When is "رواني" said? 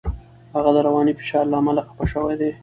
0.87-1.13